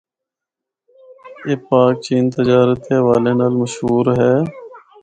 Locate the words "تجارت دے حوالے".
2.35-3.33